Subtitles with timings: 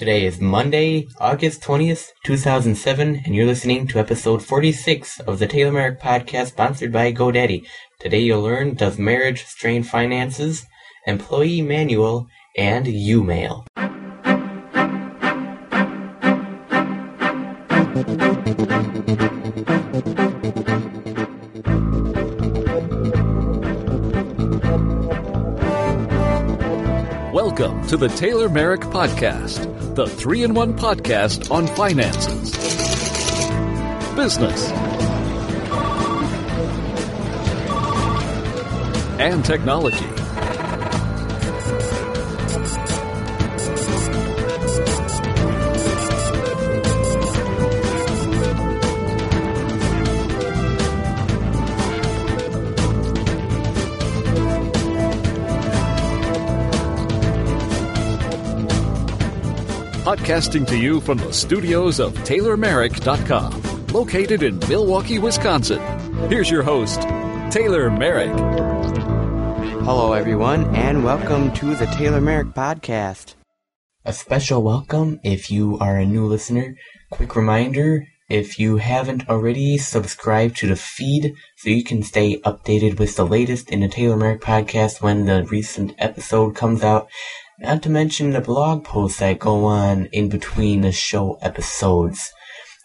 [0.00, 5.72] Today is Monday, August 20th, 2007, and you're listening to episode 46 of the Taylor
[5.72, 7.66] Merrick podcast sponsored by GoDaddy.
[7.98, 10.64] Today you'll learn Does Marriage Strain Finances,
[11.06, 13.66] Employee Manual, and YouMail.
[27.88, 32.52] To the Taylor Merrick Podcast, the three in one podcast on finances,
[34.14, 34.70] business,
[39.18, 40.19] and technology.
[60.10, 65.78] Podcasting to you from the studios of TaylorMerrick.com, located in Milwaukee, Wisconsin.
[66.28, 67.02] Here's your host,
[67.52, 68.36] Taylor Merrick.
[69.84, 73.34] Hello, everyone, and welcome to the Taylor Merrick podcast.
[74.04, 76.74] A special welcome if you are a new listener.
[77.12, 82.98] Quick reminder if you haven't already, subscribe to the feed so you can stay updated
[82.98, 87.08] with the latest in the Taylor Merrick podcast when the recent episode comes out.
[87.60, 92.32] Not to mention the blog posts that go on in between the show episodes.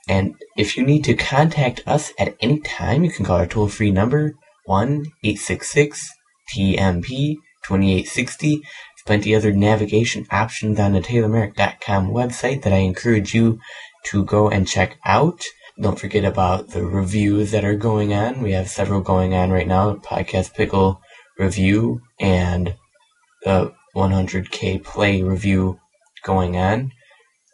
[0.09, 3.69] And if you need to contact us at any time, you can call our toll
[3.69, 6.11] free number 1 866
[6.53, 8.57] TMP 2860.
[8.57, 8.66] There's
[9.05, 13.59] plenty other navigation options on the TaylorMerrick.com website that I encourage you
[14.07, 15.41] to go and check out.
[15.81, 18.41] Don't forget about the reviews that are going on.
[18.41, 19.95] We have several going on right now.
[19.95, 21.00] Podcast Pickle
[21.38, 22.75] review and
[23.44, 25.79] the 100k play review
[26.23, 26.91] going on.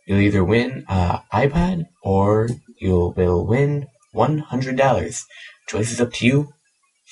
[0.07, 5.23] You'll either win an iPod or you will win $100.
[5.67, 6.53] Choice is up to you.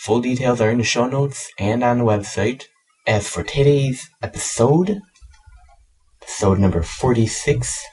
[0.04, 2.66] Full details are in the show notes and on the website.
[3.06, 5.00] As for today's episode,
[6.22, 7.84] episode number 46,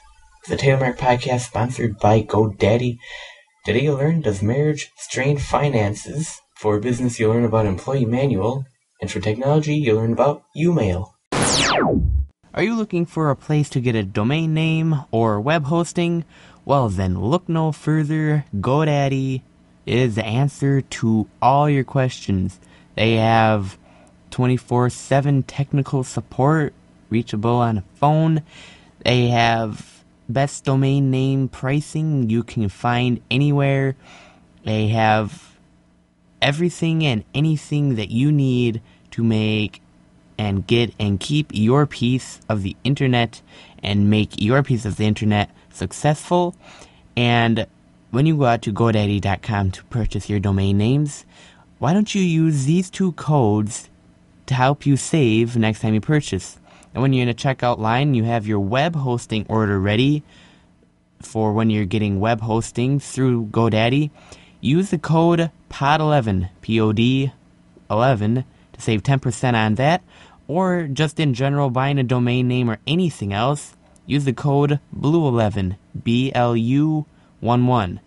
[0.47, 2.97] the Taylor Merrick Podcast sponsored by GoDaddy.
[3.65, 6.39] Today you'll learn Does Marriage Strain Finances?
[6.55, 8.65] For business, you'll learn about Employee Manual.
[9.01, 11.11] And for technology, you'll learn about YouMail.
[12.53, 16.25] Are you looking for a place to get a domain name or web hosting?
[16.65, 18.45] Well, then look no further.
[18.55, 19.43] GoDaddy
[19.85, 22.59] is the answer to all your questions.
[22.95, 23.77] They have
[24.31, 26.73] 24 7 technical support,
[27.09, 28.41] reachable on a phone.
[29.05, 33.95] They have best domain name pricing you can find anywhere.
[34.65, 35.57] They have
[36.41, 38.81] everything and anything that you need
[39.11, 39.81] to make
[40.37, 43.41] and get and keep your piece of the internet
[43.83, 46.55] and make your piece of the internet successful.
[47.15, 47.67] And
[48.11, 51.25] when you go out to GoDaddy.com to purchase your domain names,
[51.79, 53.89] why don't you use these two codes
[54.47, 56.59] to help you save next time you purchase?
[56.93, 60.23] And when you're in a checkout line, you have your web hosting order ready
[61.21, 64.09] for when you're getting web hosting through GoDaddy.
[64.61, 67.31] Use the code POD11, P O D
[67.89, 70.03] 11, to save 10% on that
[70.47, 73.75] or just in general buying a domain name or anything else,
[74.05, 77.05] use the code BLUE11, B L U
[77.39, 77.99] 1 1.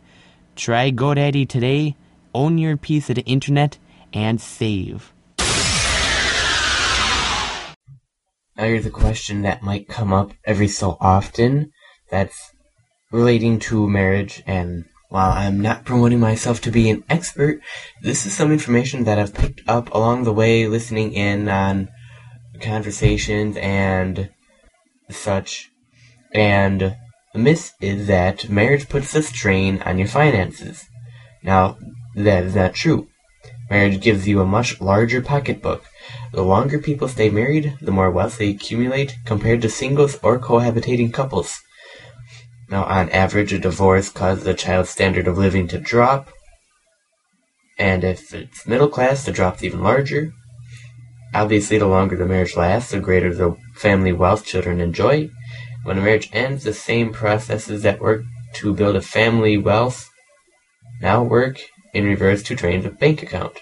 [0.57, 1.97] Try GoDaddy today,
[2.35, 3.79] own your piece of the internet,
[4.13, 5.13] and save.
[8.57, 11.73] Now here's a question that might come up every so often
[12.11, 12.53] that's
[13.11, 17.61] relating to marriage and while I'm not promoting myself to be an expert,
[18.01, 21.89] this is some information that I've picked up along the way listening in on
[22.61, 24.31] conversations and
[25.11, 25.71] such.
[26.33, 26.97] And
[27.33, 30.87] the myth is that marriage puts a strain on your finances.
[31.43, 31.79] Now,
[32.15, 33.09] that is not true.
[33.71, 35.85] Marriage gives you a much larger pocketbook.
[36.33, 41.13] The longer people stay married, the more wealth they accumulate compared to singles or cohabitating
[41.13, 41.61] couples.
[42.69, 46.31] Now, on average, a divorce causes a child's standard of living to drop,
[47.79, 50.33] and if it's middle class, the drop's even larger.
[51.33, 55.31] Obviously, the longer the marriage lasts, the greater the family wealth children enjoy.
[55.85, 58.23] When a marriage ends, the same processes that work
[58.55, 60.11] to build a family wealth
[61.01, 61.61] now work
[61.95, 63.61] in reverse to drain the bank account.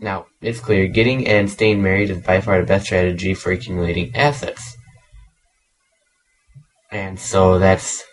[0.00, 4.14] Now, it's clear getting and staying married is by far the best strategy for accumulating
[4.14, 4.76] assets.
[6.90, 8.04] And so that's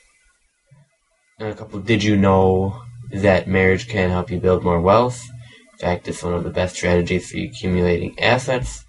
[1.40, 1.80] a couple.
[1.80, 5.22] Did you know that marriage can help you build more wealth?
[5.80, 8.86] Fact, it's one of the best strategies for accumulating assets.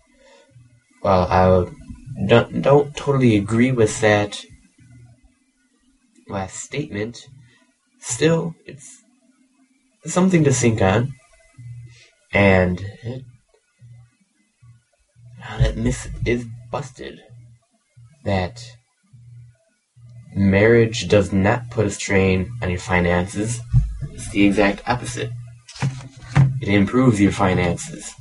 [1.00, 1.70] While I
[2.26, 4.40] don't, don't totally agree with that
[6.28, 7.26] last statement,
[8.00, 9.02] still, it's
[10.04, 11.12] something to think on.
[12.32, 13.22] And it,
[15.58, 17.20] that myth is busted.
[18.24, 18.62] That
[20.34, 23.60] marriage does not put a strain on your finances.
[24.12, 25.30] It's the exact opposite.
[26.60, 28.14] It improves your finances.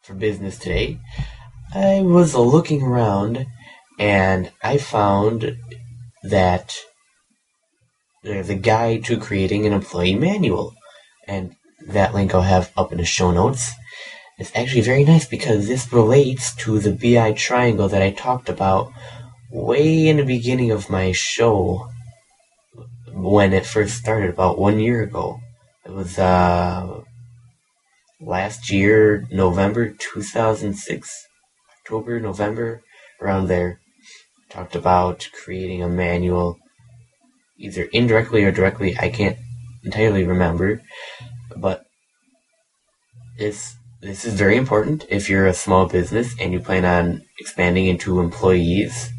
[0.02, 1.00] For business today,
[1.74, 3.46] I was looking around
[4.00, 5.58] and I found
[6.24, 6.76] that
[8.26, 10.74] a guide to creating an employee manual.
[11.28, 11.56] And
[11.88, 13.72] that link I'll have up in the show notes.
[14.38, 18.92] It's actually very nice because this relates to the BI triangle that I talked about
[19.52, 21.88] way in the beginning of my show
[23.14, 25.40] when it first started about one year ago.
[25.86, 27.02] It was uh,
[28.20, 31.28] last year, November 2006,
[31.80, 32.82] October, November,
[33.22, 33.80] around there.
[34.56, 36.58] Talked about creating a manual,
[37.60, 38.98] either indirectly or directly.
[38.98, 39.38] I can't
[39.84, 40.82] entirely remember,
[41.58, 41.84] but
[43.38, 47.88] this this is very important if you're a small business and you plan on expanding
[47.88, 49.12] into employees.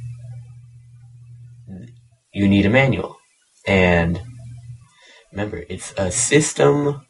[2.33, 3.19] You need a manual,
[3.67, 4.23] and
[5.33, 7.03] remember, it's a system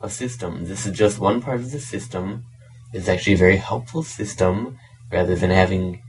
[0.00, 0.64] a system.
[0.64, 2.44] This is just one part of the system.
[2.92, 4.78] It's actually a very helpful system
[5.10, 6.02] rather than having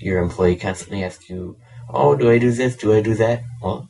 [0.00, 1.56] your employee constantly asks you,
[1.88, 2.76] oh, do I do this?
[2.76, 3.42] Do I do that?
[3.62, 3.88] Well,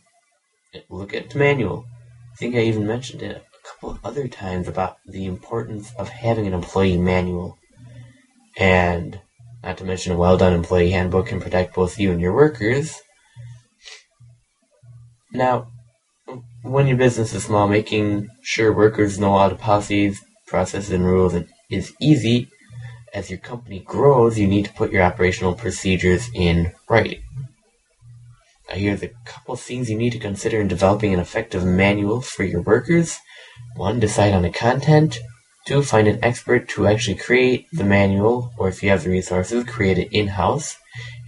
[0.89, 1.85] look at the manual.
[2.33, 6.09] I think I even mentioned it a couple of other times about the importance of
[6.09, 7.59] having an employee manual.
[8.57, 9.21] And
[9.62, 13.01] not to mention a well done employee handbook can protect both you and your workers.
[15.33, 15.69] Now,
[16.62, 21.35] when your business is small, making sure workers know all the policies, processes, and rules
[21.71, 22.49] is easy.
[23.12, 27.23] As your company grows, you need to put your operational procedures in writing.
[28.69, 32.45] Now, here's a couple things you need to consider in developing an effective manual for
[32.45, 33.19] your workers.
[33.75, 35.19] One, decide on the content.
[35.67, 39.65] Two, find an expert to actually create the manual, or if you have the resources,
[39.65, 40.77] create it in house.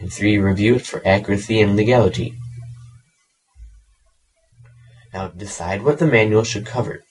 [0.00, 2.34] And three, review it for accuracy and legality.
[5.12, 7.02] Now decide what the manual should cover.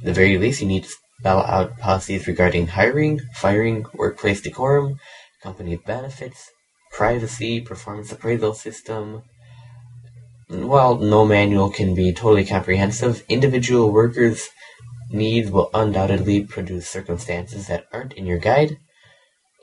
[0.00, 0.90] At the very least, you need to
[1.20, 4.98] spell out policies regarding hiring, firing, workplace decorum,
[5.42, 6.50] company benefits,
[6.92, 9.22] privacy, performance appraisal system.
[10.48, 14.48] While no manual can be totally comprehensive, individual workers'
[15.10, 18.78] needs will undoubtedly produce circumstances that aren't in your guide.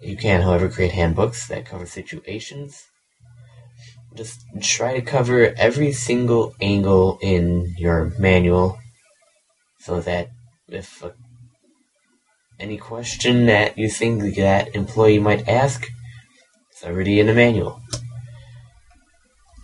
[0.02, 2.86] You can, however, create handbooks that cover situations
[4.16, 8.78] just try to cover every single angle in your manual
[9.80, 10.30] so that
[10.68, 11.12] if uh,
[12.62, 15.88] any question that you think that employee might ask,
[16.72, 17.82] it's already in the manual.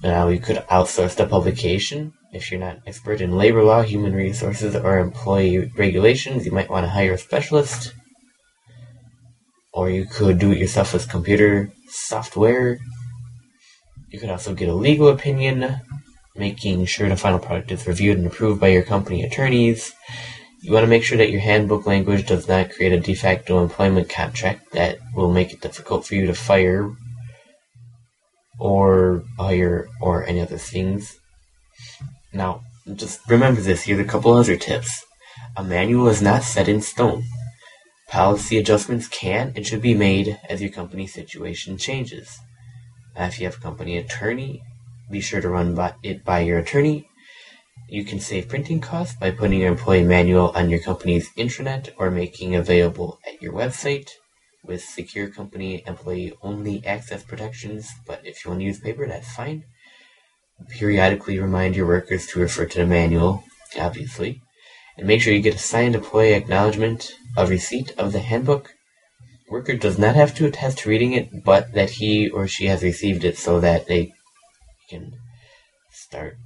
[0.04, 2.14] Now, you could outsource the publication.
[2.34, 6.86] If you're not expert in labor law, human resources, or employee regulations, you might want
[6.86, 7.94] to hire a specialist.
[9.72, 12.80] Or you could do it yourself with computer software
[14.10, 15.82] you could also get a legal opinion,
[16.36, 19.94] making sure the final product is reviewed and approved by your company attorneys.
[20.62, 23.62] You want to make sure that your handbook language does not create a de facto
[23.62, 26.92] employment contract that will make it difficult for you to fire
[28.60, 31.20] or hire or any other things.
[32.34, 32.62] Now,
[32.96, 33.84] just remember this.
[33.84, 35.06] Here's a couple other tips.
[35.56, 37.24] A manual is not set in stone.
[38.10, 42.40] Policy adjustments can and should be made as your company situation changes.
[43.16, 44.62] If you have a company attorney,
[45.12, 47.07] be sure to run by it by your attorney.
[47.90, 52.12] You can save printing costs by putting your employee manual on your company's intranet or
[52.12, 54.10] making available at your website
[54.64, 57.90] with secure company employee only access protections.
[58.06, 59.64] But if you want to use paper, that's fine.
[60.70, 63.44] Periodically remind your workers to refer to the manual,
[63.80, 64.42] obviously,
[64.98, 68.74] and make sure you get a signed employee acknowledgement of receipt of the handbook.
[69.50, 72.84] Worker does not have to attest to reading it, but that he or she has
[72.84, 74.12] received it so that they
[74.90, 75.14] can
[75.92, 76.38] start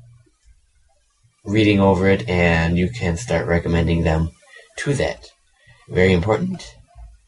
[1.43, 4.29] reading over it and you can start recommending them
[4.77, 5.27] to that.
[5.89, 6.75] Very important.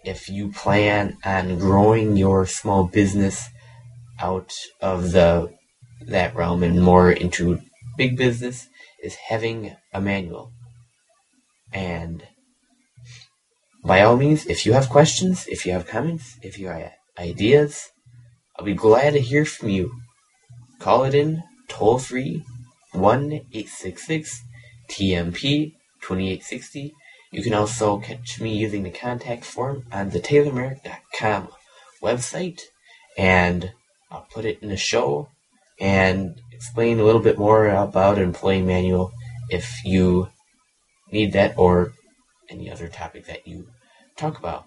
[0.03, 3.49] If you plan on growing your small business
[4.19, 5.53] out of the
[6.07, 7.59] that realm and more into
[7.97, 8.67] big business
[9.01, 10.51] is having a manual.
[11.71, 12.23] And
[13.83, 17.89] by all means, if you have questions, if you have comments, if you have ideas,
[18.57, 19.91] I'll be glad to hear from you.
[20.79, 22.43] Call it in toll free
[22.93, 24.43] 1 866
[24.89, 26.93] TMP 2860.
[27.31, 31.49] You can also catch me using the contact form on the TaylorMerrick.com
[32.01, 32.61] website,
[33.17, 33.71] and
[34.11, 35.29] I'll put it in the show
[35.79, 39.11] and explain a little bit more about employee manual
[39.49, 40.29] if you
[41.11, 41.93] need that or
[42.49, 43.67] any other topic that you
[44.15, 44.65] talk about.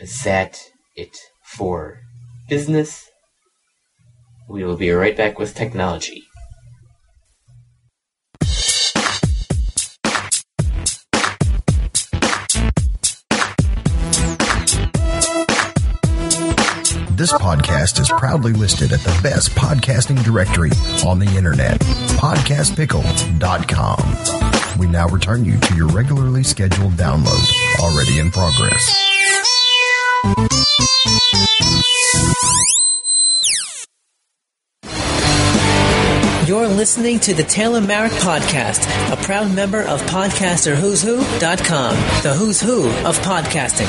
[0.00, 2.00] Is that it for
[2.48, 3.10] business?
[4.48, 6.24] We will be right back with technology.
[17.16, 20.70] This podcast is proudly listed at the best podcasting directory
[21.06, 21.80] on the internet,
[22.18, 24.78] podcastpickle.com.
[24.78, 28.94] We now return you to your regularly scheduled download, already in progress.
[36.54, 42.88] You're listening to the Taylor Merrick Podcast, a proud member of PodcasterWho'sWho.com, the who's who
[43.04, 43.88] of podcasting.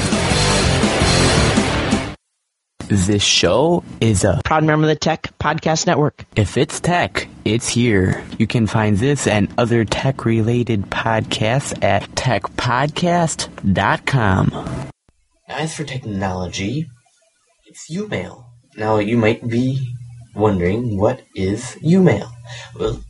[2.88, 6.26] This show is a proud member of the Tech Podcast Network.
[6.36, 8.24] If it's tech, it's here.
[8.40, 14.90] You can find this and other tech related podcasts at techpodcast.com.
[15.48, 16.88] As for technology,
[17.68, 18.44] it's YouMail.
[18.76, 19.95] Now, you might be
[20.36, 22.30] wondering what is YouMail?
[22.78, 23.04] Well,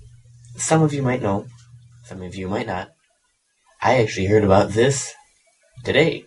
[0.55, 1.48] some of you might know,
[2.03, 2.91] some of you might not.
[3.82, 5.13] I actually heard about this
[5.84, 6.25] today.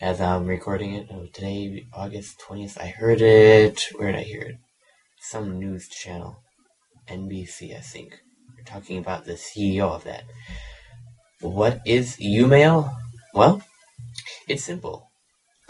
[0.00, 3.84] As I'm recording it, oh, today, August 20th, I heard it.
[3.94, 4.56] Where did I hear it?
[5.20, 6.42] Some news channel.
[7.08, 8.18] NBC, I think.
[8.56, 10.24] We're talking about the CEO of that.
[11.40, 12.94] What is Umail?
[13.32, 13.62] Well,
[14.48, 15.11] it's simple.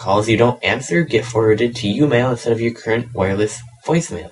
[0.03, 4.31] Calls you don't answer get forwarded to YouMail instead of your current wireless voicemail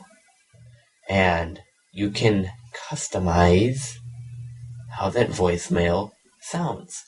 [1.08, 1.60] and
[1.92, 2.50] you can
[2.90, 3.94] customize
[4.98, 6.10] how that voicemail
[6.40, 7.04] sounds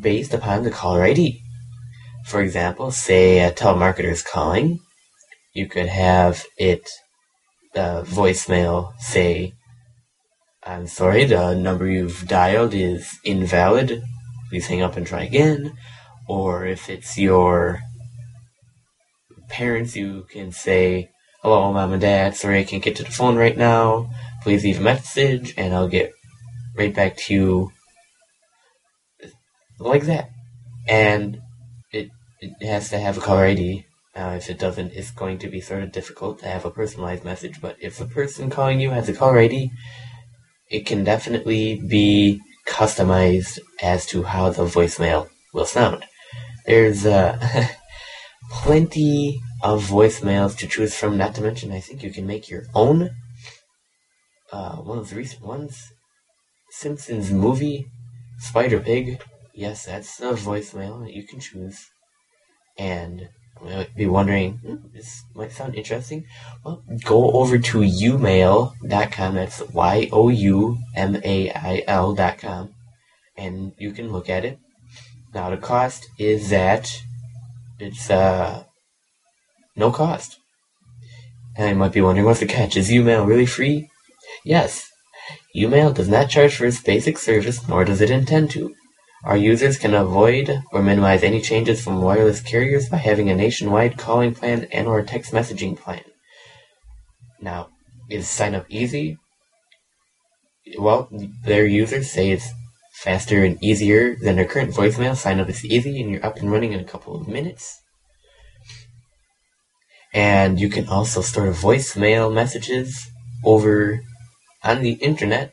[0.00, 1.40] based upon the caller ID.
[2.26, 4.80] For example, say a telemarketer is calling,
[5.54, 6.90] you could have it,
[7.74, 9.52] the voicemail say,
[10.64, 14.02] I'm sorry, the number you've dialed is invalid.
[14.48, 15.74] Please hang up and try again.
[16.28, 17.80] Or if it's your
[19.48, 21.10] parents, you can say,
[21.42, 22.36] Hello, mom and dad.
[22.36, 24.10] Sorry I can't get to the phone right now.
[24.42, 26.12] Please leave a message and I'll get
[26.76, 27.72] right back to you
[29.78, 30.30] like that.
[30.88, 31.40] And
[31.92, 33.86] it, it has to have a caller ID.
[34.16, 37.24] Now, if it doesn't, it's going to be sort of difficult to have a personalized
[37.24, 37.60] message.
[37.60, 39.70] But if the person calling you has a caller ID,
[40.70, 46.04] it can definitely be customized as to how the voicemail will sound.
[46.68, 47.38] There's uh,
[48.50, 51.16] plenty of voicemails to choose from.
[51.16, 53.08] Not to mention, I think you can make your own.
[54.52, 55.82] Uh, one of the recent ones,
[56.70, 57.86] Simpsons movie,
[58.40, 59.22] Spider Pig.
[59.54, 61.86] Yes, that's a voicemail that you can choose.
[62.76, 63.30] And
[63.64, 66.26] you might be wondering, hmm, this might sound interesting.
[66.62, 69.34] Well, go over to youmail.com.
[69.34, 72.74] That's Y O U M A I L.com.
[73.38, 74.58] And you can look at it.
[75.34, 76.90] Now, the cost is that
[77.78, 78.64] it's uh,
[79.76, 80.38] no cost.
[81.56, 82.76] And you might be wondering what's the catch?
[82.76, 83.88] Is YouMail really free?
[84.44, 84.88] Yes.
[85.54, 88.74] YouMail does not charge for its basic service, nor does it intend to.
[89.24, 93.98] Our users can avoid or minimize any changes from wireless carriers by having a nationwide
[93.98, 96.02] calling plan and or text messaging plan.
[97.40, 97.68] Now,
[98.08, 99.18] is sign up easy?
[100.78, 101.08] Well,
[101.42, 102.48] their users say it's
[103.02, 105.16] faster and easier than our current voicemail.
[105.16, 107.80] Sign up is easy and you're up and running in a couple of minutes.
[110.12, 113.08] And you can also store voicemail messages
[113.44, 114.00] over
[114.64, 115.52] on the internet.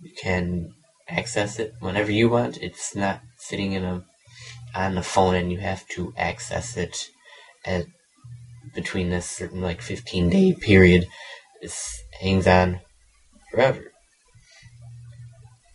[0.00, 0.74] You can
[1.08, 2.58] access it whenever you want.
[2.58, 4.04] It's not sitting in a
[4.74, 7.08] on the phone and you have to access it
[7.64, 7.86] at
[8.74, 11.06] between this certain like 15 day period.
[11.62, 12.80] This hangs on
[13.50, 13.92] forever.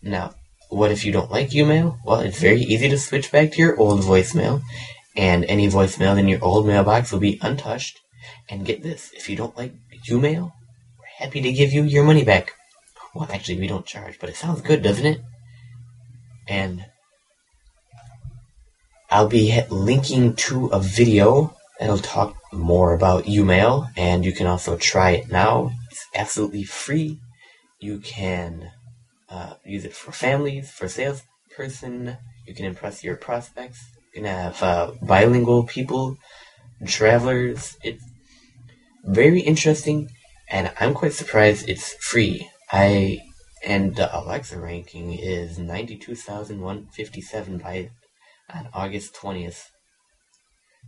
[0.00, 0.34] Now,
[0.72, 1.98] what if you don't like YouMail?
[2.04, 2.70] Well, it's very hmm.
[2.70, 4.62] easy to switch back to your old voicemail,
[5.16, 8.00] and any voicemail in your old mailbox will be untouched.
[8.48, 9.74] And get this, if you don't like
[10.08, 10.52] YouMail,
[10.98, 12.52] we're happy to give you your money back.
[13.14, 15.20] Well, actually, we don't charge, but it sounds good, doesn't it?
[16.48, 16.86] And
[19.10, 24.76] I'll be linking to a video that'll talk more about YouMail, and you can also
[24.78, 25.70] try it now.
[25.90, 27.18] It's absolutely free.
[27.78, 28.70] You can
[29.32, 32.16] uh, use it for families, for salesperson.
[32.46, 33.82] You can impress your prospects.
[34.14, 36.18] You can have uh, bilingual people,
[36.86, 37.76] travelers.
[37.82, 38.04] It's
[39.04, 40.10] very interesting,
[40.50, 42.48] and I'm quite surprised it's free.
[42.70, 43.22] I
[43.64, 47.90] and the Alexa ranking is 92,157 by
[48.52, 49.68] on August 20th.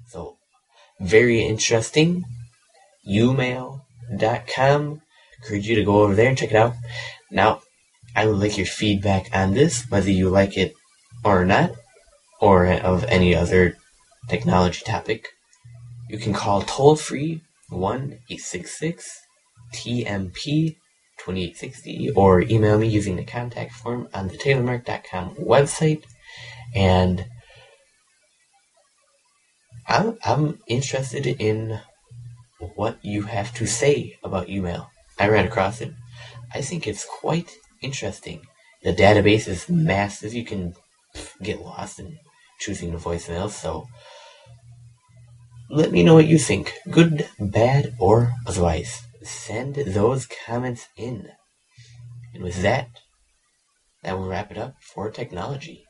[0.08, 0.36] So,
[1.00, 2.24] very interesting.
[3.08, 5.00] YouMail.com.
[5.38, 6.74] Encourage you to go over there and check it out.
[7.30, 7.62] Now,
[8.16, 10.74] I would like your feedback on this, whether you like it
[11.24, 11.72] or not,
[12.40, 13.76] or of any other
[14.28, 15.28] technology topic.
[16.08, 19.20] You can call toll free 1 866
[19.72, 20.76] TMP
[21.18, 26.02] 2860 or YouMail me using the contact form on the taylormerrick.com website.
[26.74, 27.26] And
[29.86, 31.80] I'm, I'm interested in
[32.74, 34.90] what you have to say about email.
[35.18, 35.92] I ran across it.
[36.52, 37.50] I think it's quite
[37.84, 38.40] interesting.
[38.82, 40.34] The database is massive.
[40.34, 40.74] You can
[41.42, 42.18] get lost in
[42.60, 43.50] choosing the voicemail.
[43.50, 43.86] So
[45.70, 46.72] let me know what you think.
[46.90, 49.02] Good, bad, or otherwise.
[49.22, 51.28] Send those comments in.
[52.34, 52.88] And with that,
[54.02, 55.84] that will wrap it up for technology.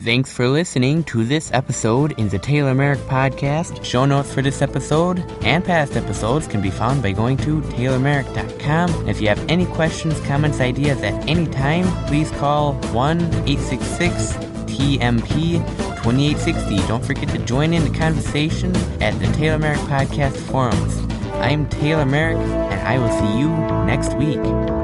[0.00, 3.84] Thanks for listening to this episode in the Taylor Merrick Podcast.
[3.84, 9.08] Show notes for this episode and past episodes can be found by going to taylormerrick.com.
[9.08, 14.32] If you have any questions, comments, ideas at any time, please call 1 866
[14.66, 15.64] TMP
[16.02, 16.76] 2860.
[16.88, 20.98] Don't forget to join in the conversation at the Taylor Merrick Podcast forums.
[21.34, 23.48] I'm Taylor Merrick, and I will see you
[23.86, 24.83] next week.